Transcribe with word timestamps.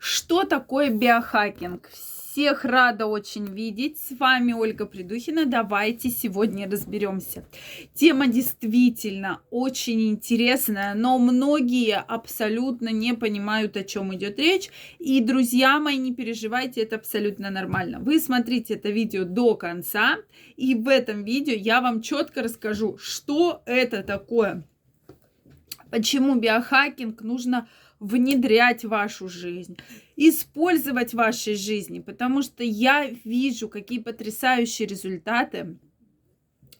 Что 0.00 0.44
такое 0.44 0.88
биохакинг? 0.88 1.90
Всех 1.90 2.64
рада 2.64 3.04
очень 3.04 3.44
видеть. 3.44 3.98
С 3.98 4.18
вами 4.18 4.54
Ольга 4.54 4.86
Придухина. 4.86 5.44
Давайте 5.44 6.08
сегодня 6.08 6.70
разберемся. 6.70 7.44
Тема 7.92 8.26
действительно 8.26 9.42
очень 9.50 10.08
интересная, 10.08 10.94
но 10.94 11.18
многие 11.18 11.98
абсолютно 11.98 12.88
не 12.88 13.12
понимают, 13.12 13.76
о 13.76 13.84
чем 13.84 14.14
идет 14.14 14.38
речь. 14.38 14.70
И, 14.98 15.20
друзья 15.20 15.78
мои, 15.78 15.98
не 15.98 16.14
переживайте, 16.14 16.80
это 16.80 16.96
абсолютно 16.96 17.50
нормально. 17.50 18.00
Вы 18.00 18.20
смотрите 18.20 18.74
это 18.74 18.88
видео 18.88 19.24
до 19.24 19.54
конца, 19.54 20.16
и 20.56 20.74
в 20.74 20.88
этом 20.88 21.24
видео 21.24 21.52
я 21.52 21.82
вам 21.82 22.00
четко 22.00 22.42
расскажу, 22.42 22.96
что 22.96 23.60
это 23.66 24.02
такое 24.02 24.64
почему 25.90 26.36
биохакинг 26.36 27.20
нужно 27.22 27.68
внедрять 28.00 28.84
в 28.84 28.88
вашу 28.88 29.28
жизнь, 29.28 29.76
использовать 30.16 31.12
в 31.12 31.18
вашей 31.18 31.54
жизни, 31.54 32.00
потому 32.00 32.42
что 32.42 32.64
я 32.64 33.08
вижу, 33.24 33.68
какие 33.68 33.98
потрясающие 33.98 34.88
результаты 34.88 35.78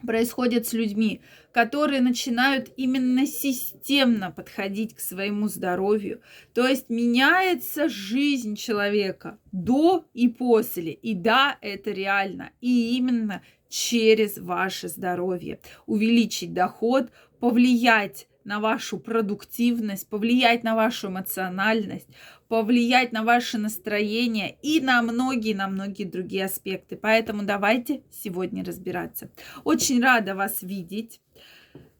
происходят 0.06 0.66
с 0.66 0.72
людьми, 0.72 1.20
которые 1.52 2.00
начинают 2.00 2.72
именно 2.76 3.26
системно 3.26 4.30
подходить 4.30 4.94
к 4.94 5.00
своему 5.00 5.48
здоровью. 5.48 6.22
То 6.54 6.66
есть 6.66 6.88
меняется 6.88 7.88
жизнь 7.90 8.56
человека 8.56 9.38
до 9.52 10.06
и 10.14 10.28
после. 10.28 10.92
И 10.92 11.14
да, 11.14 11.58
это 11.60 11.90
реально. 11.90 12.50
И 12.62 12.96
именно 12.96 13.42
через 13.68 14.38
ваше 14.38 14.88
здоровье. 14.88 15.60
Увеличить 15.86 16.54
доход, 16.54 17.10
повлиять 17.38 18.26
на 18.44 18.60
вашу 18.60 18.98
продуктивность, 18.98 20.08
повлиять 20.08 20.62
на 20.64 20.74
вашу 20.74 21.08
эмоциональность, 21.08 22.08
повлиять 22.48 23.12
на 23.12 23.22
ваше 23.22 23.58
настроение 23.58 24.56
и 24.62 24.80
на 24.80 25.02
многие, 25.02 25.54
на 25.54 25.68
многие 25.68 26.04
другие 26.04 26.46
аспекты. 26.46 26.96
Поэтому 26.96 27.42
давайте 27.42 28.02
сегодня 28.10 28.64
разбираться. 28.64 29.30
Очень 29.64 30.02
рада 30.02 30.34
вас 30.34 30.62
видеть. 30.62 31.20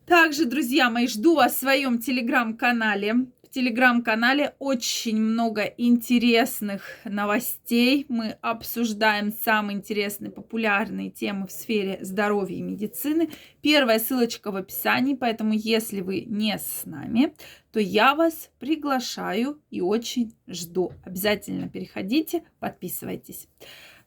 Также, 0.07 0.45
друзья 0.45 0.91
мои, 0.91 1.07
жду 1.07 1.37
вас 1.37 1.55
в 1.55 1.61
своем 1.61 1.99
телеграм-канале 1.99 3.27
телеграм-канале 3.51 4.55
очень 4.59 5.21
много 5.21 5.63
интересных 5.63 6.83
новостей. 7.05 8.07
Мы 8.09 8.37
обсуждаем 8.41 9.33
самые 9.33 9.79
интересные, 9.79 10.31
популярные 10.31 11.11
темы 11.11 11.47
в 11.47 11.53
сфере 11.53 11.99
здоровья 12.01 12.57
и 12.57 12.63
медицины. 12.63 13.31
Первая 13.61 13.99
ссылочка 13.99 14.51
в 14.51 14.57
описании, 14.57 15.15
поэтому 15.15 15.53
если 15.53 16.01
вы 16.01 16.23
не 16.23 16.57
с 16.57 16.87
нами, 16.87 17.35
то 17.73 17.81
я 17.81 18.15
вас 18.15 18.51
приглашаю 18.59 19.61
и 19.71 19.81
очень 19.81 20.35
жду. 20.47 20.93
Обязательно 21.05 21.69
переходите, 21.69 22.45
подписывайтесь. 22.61 23.49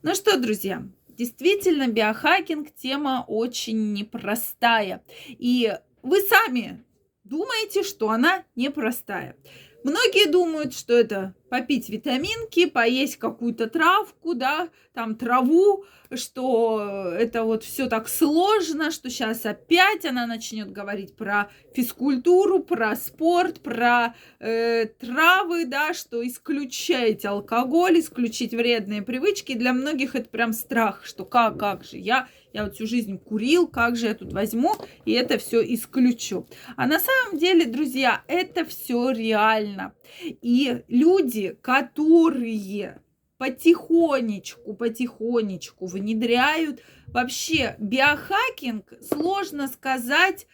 Ну 0.01 0.15
что, 0.15 0.37
друзья, 0.37 0.83
действительно, 1.09 1.87
биохакинг 1.87 2.73
тема 2.75 3.25
очень 3.27 3.93
непростая. 3.93 5.03
И 5.27 5.73
вы 6.01 6.19
сами 6.21 6.83
думаете, 7.23 7.83
что 7.83 8.09
она 8.09 8.45
непростая. 8.55 9.35
Многие 9.83 10.29
думают, 10.29 10.73
что 10.73 10.93
это 10.93 11.35
попить 11.53 11.87
витаминки, 11.87 12.65
поесть 12.65 13.17
какую-то 13.17 13.67
травку, 13.67 14.33
да, 14.33 14.69
там 14.95 15.15
траву, 15.15 15.85
что 16.11 17.13
это 17.15 17.43
вот 17.43 17.63
все 17.63 17.87
так 17.87 18.09
сложно, 18.09 18.89
что 18.89 19.11
сейчас 19.11 19.45
опять 19.45 20.03
она 20.03 20.25
начнет 20.25 20.71
говорить 20.71 21.15
про 21.15 21.51
физкультуру, 21.75 22.63
про 22.63 22.95
спорт, 22.95 23.61
про 23.61 24.15
э, 24.39 24.87
травы, 24.99 25.65
да, 25.65 25.93
что 25.93 26.25
исключайте 26.27 27.27
алкоголь, 27.27 27.99
исключить 27.99 28.55
вредные 28.55 29.03
привычки. 29.03 29.53
Для 29.53 29.73
многих 29.73 30.15
это 30.15 30.29
прям 30.29 30.53
страх, 30.53 31.05
что 31.05 31.23
как, 31.23 31.59
как 31.59 31.83
же, 31.83 31.97
я, 31.97 32.27
я 32.51 32.63
вот 32.63 32.73
всю 32.73 32.87
жизнь 32.87 33.19
курил, 33.19 33.67
как 33.67 33.95
же 33.95 34.07
я 34.07 34.15
тут 34.15 34.33
возьму 34.33 34.73
и 35.05 35.11
это 35.11 35.37
все 35.37 35.61
исключу. 35.73 36.47
А 36.77 36.87
на 36.87 36.99
самом 36.99 37.37
деле, 37.37 37.65
друзья, 37.65 38.23
это 38.27 38.65
все 38.65 39.11
реально. 39.11 39.93
И 40.23 40.83
люди, 40.87 41.57
которые 41.61 43.01
потихонечку, 43.37 44.73
потихонечку 44.73 45.85
внедряют. 45.85 46.81
Вообще, 47.07 47.75
биохакинг, 47.79 48.93
сложно 49.01 49.67
сказать 49.67 50.47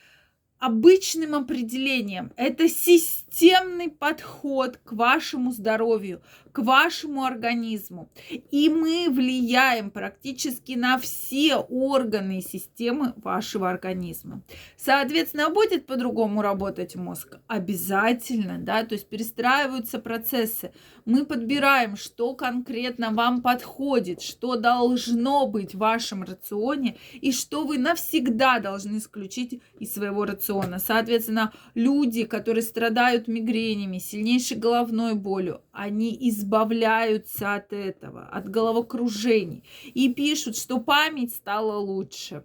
обычным 0.58 1.36
определением. 1.36 2.34
Это 2.36 2.68
системный 2.68 3.90
подход 3.90 4.78
к 4.84 4.92
вашему 4.92 5.52
здоровью, 5.52 6.22
к 6.52 6.60
вашему 6.60 7.24
организму. 7.24 8.10
И 8.52 8.70
мы 8.70 9.08
влияем 9.10 9.92
практически 9.92 10.74
на 10.74 10.98
все 10.98 11.56
органы 11.58 12.40
и 12.40 12.42
системы 12.42 13.14
вашего 13.18 13.70
организма. 13.70 14.42
Соответственно, 14.78 15.50
будет 15.50 15.86
по-другому 15.86 16.42
работать 16.42 16.96
мозг? 16.96 17.38
Обязательно, 17.48 18.58
да, 18.60 18.84
то 18.84 18.94
есть 18.94 19.10
перестраиваются 19.10 20.00
процессы. 20.00 20.72
Мы 21.06 21.26
подбираем, 21.26 21.96
что 21.96 22.34
конкретно 22.34 23.12
вам 23.12 23.42
подходит, 23.42 24.22
что 24.22 24.56
должно 24.56 25.48
быть 25.48 25.74
в 25.74 25.80
вашем 25.80 26.24
рационе 26.24 26.98
и 27.14 27.32
что 27.32 27.66
вы 27.66 27.78
навсегда 27.78 28.60
должны 28.60 28.98
исключить 28.98 29.62
из 29.80 29.94
своего 29.94 30.26
рациона. 30.26 30.80
Соответственно, 30.80 31.54
люди, 31.74 32.26
которые 32.26 32.62
страдают 32.62 33.28
мигренями, 33.28 33.98
сильнейшей 33.98 34.58
головной 34.58 35.16
болью, 35.16 35.62
они 35.72 36.16
избавляются 36.40 37.56
от 37.56 37.74
этого, 37.74 38.28
от 38.28 38.50
головокружений. 38.50 39.64
И 39.94 40.14
пишут, 40.14 40.56
что 40.58 40.80
память 40.80 41.34
стала 41.34 41.78
лучше, 41.78 42.44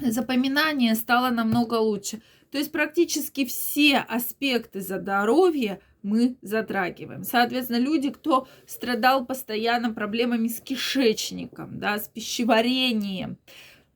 запоминание 0.00 0.94
стало 0.94 1.30
намного 1.30 1.74
лучше. 1.74 2.22
То 2.50 2.58
есть 2.58 2.72
практически 2.72 3.44
все 3.44 3.98
аспекты 3.98 4.80
здоровья 4.80 5.80
мы 6.02 6.36
затрагиваем. 6.42 7.24
Соответственно, 7.24 7.78
люди, 7.78 8.10
кто 8.10 8.48
страдал 8.66 9.24
постоянно 9.24 9.92
проблемами 9.92 10.48
с 10.48 10.60
кишечником, 10.60 11.78
да, 11.78 11.98
с 11.98 12.08
пищеварением, 12.08 13.38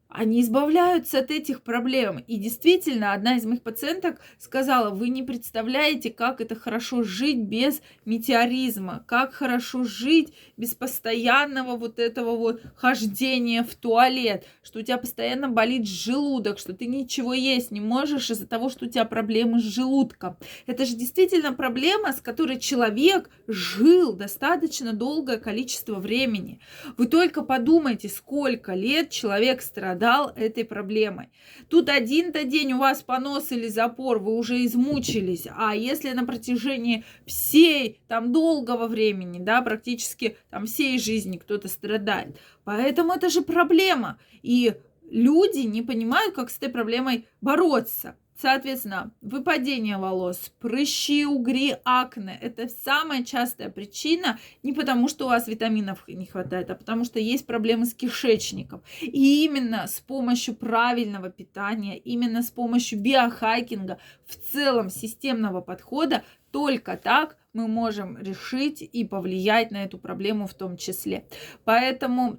они 0.09 0.41
избавляются 0.41 1.19
от 1.19 1.31
этих 1.31 1.63
проблем. 1.63 2.23
И 2.27 2.37
действительно, 2.37 3.13
одна 3.13 3.37
из 3.37 3.45
моих 3.45 3.63
пациенток 3.63 4.21
сказала, 4.39 4.91
вы 4.91 5.09
не 5.09 5.23
представляете, 5.23 6.11
как 6.11 6.41
это 6.41 6.55
хорошо 6.55 7.03
жить 7.03 7.39
без 7.39 7.83
метеоризма, 8.05 9.05
как 9.07 9.35
хорошо 9.35 9.85
жить 9.85 10.33
без 10.57 10.75
постоянного 10.75 11.77
вот 11.77 11.99
этого 11.99 12.37
вот 12.37 12.63
хождения 12.77 13.65
в 13.65 13.75
туалет, 13.75 14.47
что 14.63 14.79
у 14.79 14.83
тебя 14.83 14.97
постоянно 14.97 15.49
болит 15.49 15.87
желудок, 15.87 16.59
что 16.59 16.73
ты 16.73 16.87
ничего 16.87 17.35
есть 17.35 17.71
не 17.71 17.81
можешь 17.81 18.31
из-за 18.31 18.47
того, 18.47 18.71
что 18.71 18.87
у 18.87 18.89
тебя 18.89 19.05
проблемы 19.05 19.59
с 19.59 19.65
желудком. 19.65 20.37
Это 20.67 20.87
же 20.87 20.95
действительно 20.95 21.53
проблема, 21.53 22.13
с 22.13 22.21
которой 22.21 22.61
человек 22.61 23.29
жил 23.49 24.13
достаточно 24.13 24.93
долгое 24.93 25.39
количество 25.39 25.97
времени. 25.97 26.61
Вы 26.97 27.07
только 27.07 27.43
подумайте, 27.43 28.09
сколько 28.09 28.73
лет 28.75 29.11
человек 29.11 29.63
страдает 29.63 29.97
страдал 30.07 30.33
этой 30.37 30.65
проблемой. 30.65 31.29
Тут 31.69 31.89
один-то 31.89 32.45
день 32.45 32.75
у 32.75 32.79
вас 32.79 33.03
понос 33.03 33.51
или 33.51 33.69
запор, 33.69 34.19
вы 34.19 34.37
уже 34.37 34.65
измучились. 34.65 35.49
А 35.51 35.75
если 35.75 36.13
на 36.13 36.25
протяжении 36.25 37.05
всей 37.27 38.01
там 38.09 38.33
долгого 38.33 38.87
времени, 38.87 39.39
да, 39.39 39.63
практически 39.63 40.37
там 40.51 40.67
всей 40.67 40.99
жизни 40.99 41.39
кто-то 41.39 41.69
страдает. 41.69 42.37
Поэтому 42.65 43.13
это 43.13 43.29
же 43.29 43.43
проблема. 43.43 44.19
И 44.43 44.75
люди 45.11 45.67
не 45.67 45.83
понимают, 45.83 46.35
как 46.35 46.51
с 46.51 46.59
этой 46.59 46.69
проблемой 46.69 47.27
бороться. 47.41 48.17
Соответственно, 48.41 49.13
выпадение 49.23 49.97
волос, 49.97 50.53
прыщи, 50.61 51.25
угри, 51.25 51.77
акне– 51.85 52.39
это 52.43 52.69
самая 52.69 53.25
частая 53.25 53.71
причина 53.71 54.39
не 54.63 54.73
потому, 54.73 55.09
что 55.09 55.25
у 55.25 55.29
вас 55.29 55.49
витаминов 55.49 56.05
не 56.07 56.27
хватает, 56.27 56.71
а 56.71 56.75
потому 56.75 57.05
что 57.05 57.19
есть 57.19 57.47
проблемы 57.47 57.87
с 57.87 57.95
кишечником. 57.95 58.83
И 59.01 59.45
именно 59.45 59.87
с 59.87 60.01
помощью 60.01 60.55
правильного 60.55 61.31
питания, 61.31 61.97
именно 61.97 62.43
с 62.43 62.51
помощью 62.51 63.01
биохайкинга, 63.01 63.99
в 64.27 64.37
целом 64.53 64.91
системного 64.91 65.63
подхода, 65.63 66.23
только 66.51 66.97
так 66.97 67.37
мы 67.53 67.69
можем 67.69 68.19
решить 68.19 68.83
и 68.83 69.05
повлиять 69.05 69.71
на 69.71 69.85
эту 69.85 69.99
проблему 69.99 70.47
в 70.47 70.55
том 70.55 70.77
числе. 70.77 71.27
Поэтому 71.65 72.39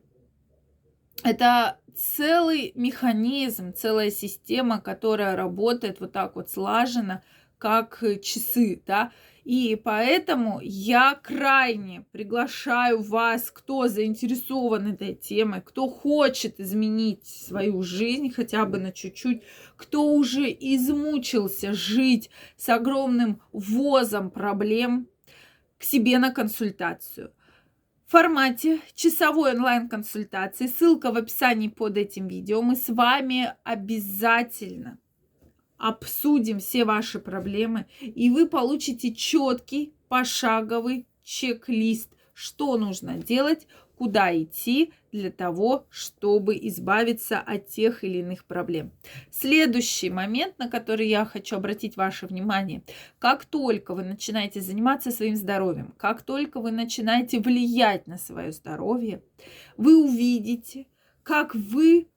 это 1.27 1.79
целый 1.95 2.71
механизм, 2.75 3.74
целая 3.74 4.12
система, 4.12 4.79
которая 4.79 5.35
работает 5.35 6.00
вот 6.00 6.12
так 6.12 6.35
вот 6.35 6.50
слаженно, 6.50 7.24
как 7.57 8.03
часы, 8.21 8.81
да. 8.85 9.12
И 9.44 9.79
поэтому 9.81 10.59
я 10.62 11.15
крайне 11.15 12.06
приглашаю 12.12 13.01
вас, 13.01 13.50
кто 13.50 13.88
заинтересован 13.88 14.94
этой 14.94 15.15
темой, 15.15 15.62
кто 15.62 15.88
хочет 15.88 16.59
изменить 16.59 17.25
свою 17.25 17.81
жизнь 17.81 18.30
хотя 18.30 18.65
бы 18.65 18.77
на 18.77 18.91
чуть-чуть, 18.91 19.44
кто 19.77 20.13
уже 20.13 20.50
измучился 20.51 21.73
жить 21.73 22.30
с 22.57 22.68
огромным 22.69 23.41
возом 23.53 24.30
проблем, 24.31 25.07
к 25.77 25.83
себе 25.83 26.18
на 26.19 26.31
консультацию. 26.31 27.31
Формате 28.07 28.80
часовой 28.95 29.51
онлайн-консультации, 29.51 30.68
ссылка 30.68 31.12
в 31.12 31.18
описании 31.18 31.68
под 31.68 31.98
этим 31.98 32.30
видео, 32.30 32.62
мы 32.62 32.77
с 32.77 32.88
вами 32.88 33.54
обязательно 33.65 34.98
обсудим 35.77 36.59
все 36.59 36.86
ваши 36.86 37.19
проблемы, 37.19 37.86
и 38.00 38.30
вы 38.30 38.48
получите 38.48 39.13
четкий 39.13 39.94
пошаговый 40.07 41.06
чек-лист, 41.21 42.09
что 42.33 42.77
нужно 42.77 43.18
делать, 43.18 43.68
куда 43.97 44.35
идти 44.35 44.94
для 45.11 45.31
того, 45.31 45.88
чтобы 45.89 46.55
избавиться 46.55 47.39
от 47.39 47.67
тех 47.67 48.03
или 48.03 48.19
иных 48.19 48.45
проблем. 48.45 48.91
Следующий 49.31 50.09
момент, 50.09 50.59
на 50.59 50.69
который 50.69 51.07
я 51.07 51.25
хочу 51.25 51.55
обратить 51.55 51.97
ваше 51.97 52.27
внимание. 52.27 52.83
Как 53.17 53.45
только 53.45 53.95
вы 53.95 54.03
начинаете 54.03 54.61
заниматься 54.61 55.09
своим 55.11 55.35
здоровьем, 55.35 55.94
как 55.97 56.21
только 56.21 56.59
вы 56.59 56.71
начинаете 56.71 57.39
влиять 57.39 58.07
на 58.07 58.17
свое 58.17 58.51
здоровье, 58.51 59.23
вы 59.77 59.97
увидите, 59.97 60.85
как 61.23 61.55
вы 61.55 62.07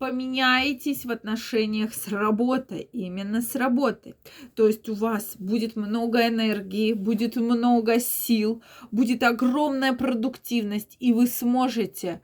поменяетесь 0.00 1.04
в 1.04 1.10
отношениях 1.10 1.92
с 1.92 2.08
работой, 2.08 2.88
именно 2.92 3.42
с 3.42 3.54
работой. 3.54 4.14
То 4.54 4.66
есть 4.66 4.88
у 4.88 4.94
вас 4.94 5.36
будет 5.38 5.76
много 5.76 6.26
энергии, 6.26 6.94
будет 6.94 7.36
много 7.36 8.00
сил, 8.00 8.62
будет 8.90 9.22
огромная 9.22 9.92
продуктивность, 9.92 10.96
и 11.00 11.12
вы 11.12 11.26
сможете 11.26 12.22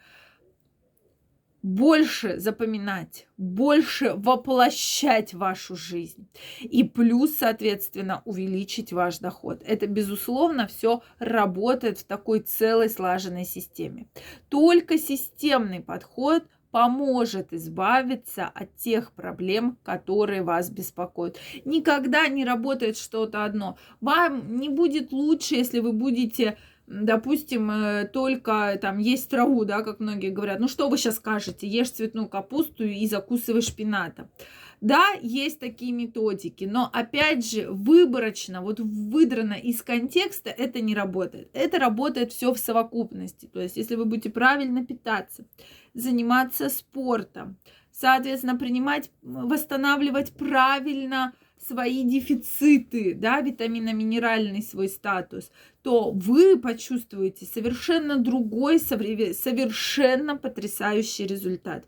больше 1.63 2.39
запоминать, 2.39 3.29
больше 3.37 4.15
воплощать 4.15 5.35
вашу 5.35 5.77
жизнь. 5.77 6.29
И 6.61 6.83
плюс, 6.83 7.35
соответственно, 7.37 8.23
увеличить 8.25 8.95
ваш 8.95 9.19
доход. 9.19 9.63
Это, 9.67 9.87
безусловно, 9.87 10.67
все 10.67 11.03
работает 11.19 11.99
в 11.99 12.05
такой 12.05 12.41
целой 12.41 12.89
слаженной 12.89 13.45
системе. 13.45 14.09
Только 14.49 14.97
системный 14.97 15.81
подход– 15.81 16.45
поможет 16.77 17.55
избавиться 17.55 18.51
от 18.55 18.77
тех 18.77 19.11
проблем, 19.13 19.79
которые 19.83 20.43
вас 20.43 20.69
беспокоят. 20.69 21.39
Никогда 21.65 22.29
не 22.29 22.45
работает 22.45 22.99
что-то 22.99 23.47
одно. 23.47 23.79
Вам 24.03 24.59
не 24.59 24.69
будет 24.69 25.11
лучше, 25.11 25.55
если 25.55 25.79
вы 25.79 25.95
будете 25.95 26.59
допустим, 26.87 27.71
э, 27.71 28.09
только 28.13 28.79
там 28.81 28.99
есть 28.99 29.29
траву, 29.29 29.65
да, 29.65 29.83
как 29.83 30.01
многие 30.01 30.31
говорят, 30.31 30.61
ну 30.61 30.69
что 30.69 30.89
вы 30.89 30.99
сейчас 30.99 31.17
скажете, 31.17 31.67
ешь 31.67 31.91
цветную 31.91 32.29
капусту 32.29 32.85
и 32.85 33.07
закусывай 33.07 33.63
шпината. 33.63 34.29
Да, 34.83 35.15
есть 35.23 35.59
такие 35.59 35.93
методики, 35.93 36.65
но 36.65 36.91
опять 36.93 37.51
же 37.51 37.71
выборочно, 37.71 38.61
вот 38.61 38.79
выдрано 38.79 39.55
из 39.55 39.83
контекста 39.83 40.51
это 40.51 40.83
не 40.83 40.95
работает. 40.95 41.49
Это 41.55 41.79
работает 41.79 42.33
все 42.33 42.53
в 42.53 42.59
совокупности. 42.59 43.47
То 43.47 43.61
есть, 43.61 43.79
если 43.79 43.95
вы 43.95 44.05
будете 44.05 44.29
правильно 44.29 44.85
питаться, 44.85 45.47
заниматься 45.95 46.69
спортом, 46.69 47.57
соответственно, 47.91 48.57
принимать, 48.57 49.11
восстанавливать 49.23 50.35
правильно 50.35 51.33
свои 51.65 52.05
дефициты, 52.05 53.15
да, 53.15 53.41
витаминно-минеральный 53.41 54.63
свой 54.63 54.89
статус, 54.89 55.51
то 55.83 56.11
вы 56.11 56.59
почувствуете 56.59 57.47
совершенно 57.47 58.17
другой, 58.17 58.79
совершенно 58.79 60.37
потрясающий 60.37 61.27
результат. 61.27 61.85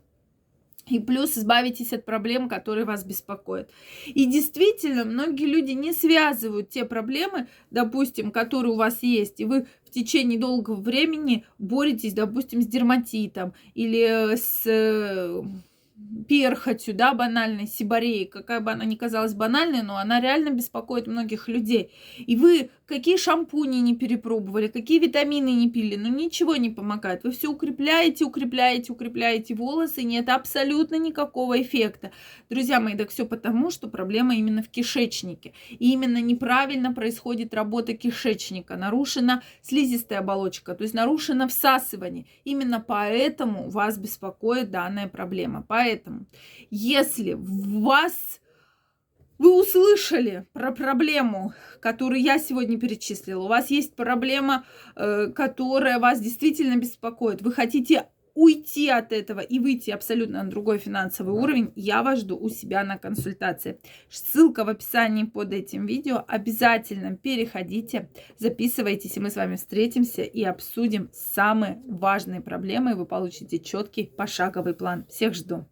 И 0.87 0.99
плюс 0.99 1.37
избавитесь 1.37 1.93
от 1.93 2.03
проблем, 2.03 2.49
которые 2.49 2.83
вас 2.85 3.05
беспокоят. 3.05 3.69
И 4.07 4.25
действительно, 4.25 5.05
многие 5.05 5.45
люди 5.45 5.71
не 5.71 5.93
связывают 5.93 6.69
те 6.69 6.83
проблемы, 6.83 7.47
допустим, 7.69 8.31
которые 8.31 8.73
у 8.73 8.77
вас 8.77 9.03
есть, 9.03 9.39
и 9.39 9.45
вы 9.45 9.67
в 9.85 9.91
течение 9.91 10.39
долгого 10.39 10.81
времени 10.81 11.45
боретесь, 11.59 12.13
допустим, 12.13 12.61
с 12.61 12.67
дерматитом 12.67 13.53
или 13.75 14.35
с 14.35 15.43
перхотью, 16.27 16.93
да, 16.93 17.13
банальной, 17.13 17.67
сибареей, 17.67 18.25
какая 18.25 18.59
бы 18.59 18.71
она 18.71 18.85
ни 18.85 18.95
казалась 18.95 19.33
банальной, 19.33 19.81
но 19.81 19.97
она 19.97 20.21
реально 20.21 20.51
беспокоит 20.51 21.07
многих 21.07 21.47
людей. 21.47 21.91
И 22.17 22.35
вы 22.35 22.69
какие 22.89 23.17
шампуни 23.17 23.77
не 23.77 23.95
перепробовали, 23.95 24.67
какие 24.67 24.99
витамины 24.99 25.49
не 25.51 25.69
пили, 25.69 25.95
ну 25.95 26.09
ничего 26.09 26.55
не 26.55 26.71
помогает. 26.71 27.23
Вы 27.23 27.31
все 27.31 27.47
укрепляете, 27.47 28.25
укрепляете, 28.25 28.91
укрепляете 28.91 29.53
волосы, 29.53 30.01
нет 30.01 30.27
абсолютно 30.27 30.95
никакого 30.95 31.61
эффекта. 31.61 32.11
Друзья 32.49 32.79
мои, 32.79 32.97
так 32.97 33.11
все 33.11 33.27
потому, 33.27 33.69
что 33.69 33.87
проблема 33.87 34.35
именно 34.35 34.63
в 34.63 34.69
кишечнике. 34.69 35.53
И 35.69 35.93
именно 35.93 36.19
неправильно 36.19 36.91
происходит 36.91 37.53
работа 37.53 37.93
кишечника, 37.93 38.75
нарушена 38.75 39.43
слизистая 39.61 40.19
оболочка, 40.19 40.73
то 40.73 40.81
есть 40.81 40.95
нарушено 40.95 41.47
всасывание. 41.47 42.25
Именно 42.43 42.79
поэтому 42.79 43.69
вас 43.69 43.99
беспокоит 43.99 44.71
данная 44.71 45.07
проблема. 45.07 45.63
Поэтому, 45.67 46.25
если 46.71 47.35
вас 47.37 48.39
вы 49.39 49.59
услышали 49.59 50.45
про 50.53 50.71
проблему, 50.71 51.53
которую 51.79 52.21
я 52.21 52.37
сегодня 52.37 52.79
перечислила. 52.79 53.43
У 53.43 53.47
вас 53.47 53.71
есть 53.71 53.95
проблема, 53.95 54.65
э, 54.95 55.27
которая 55.33 55.97
вас 55.97 56.19
действительно 56.19 56.75
беспокоит. 56.75 57.41
Вы 57.41 57.51
хотите 57.53 58.05
уйти 58.35 58.89
от 58.89 59.11
этого 59.11 59.39
и 59.39 59.59
выйти 59.59 59.91
абсолютно 59.91 60.43
на 60.43 60.49
другой 60.49 60.77
финансовый 60.77 61.33
уровень, 61.33 61.73
я 61.75 62.03
вас 62.03 62.19
жду 62.19 62.37
у 62.37 62.49
себя 62.49 62.83
на 62.83 62.97
консультации. 62.97 63.79
Ссылка 64.09 64.63
в 64.63 64.69
описании 64.69 65.25
под 65.25 65.53
этим 65.53 65.85
видео. 65.85 66.23
Обязательно 66.27 67.17
переходите, 67.17 68.09
записывайтесь, 68.37 69.17
и 69.17 69.19
мы 69.19 69.29
с 69.29 69.35
вами 69.35 69.55
встретимся 69.55 70.21
и 70.21 70.43
обсудим 70.43 71.09
самые 71.11 71.81
важные 71.85 72.39
проблемы, 72.39 72.91
и 72.91 72.95
вы 72.95 73.05
получите 73.05 73.59
четкий 73.59 74.05
пошаговый 74.05 74.73
план. 74.73 75.05
Всех 75.09 75.33
жду. 75.33 75.65